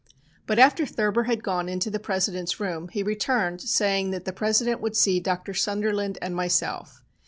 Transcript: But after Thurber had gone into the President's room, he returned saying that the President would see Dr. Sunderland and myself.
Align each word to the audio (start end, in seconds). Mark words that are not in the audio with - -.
But 0.47 0.57
after 0.57 0.83
Thurber 0.87 1.25
had 1.25 1.43
gone 1.43 1.69
into 1.69 1.91
the 1.91 1.99
President's 1.99 2.59
room, 2.59 2.87
he 2.87 3.03
returned 3.03 3.61
saying 3.61 4.09
that 4.09 4.25
the 4.25 4.33
President 4.33 4.81
would 4.81 4.95
see 4.97 5.19
Dr. 5.19 5.53
Sunderland 5.53 6.17
and 6.23 6.35
myself. 6.35 7.03